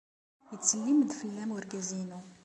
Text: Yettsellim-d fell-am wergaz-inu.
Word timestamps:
Yettsellim-d 0.51 1.09
fell-am 1.19 1.51
wergaz-inu. 1.53 2.19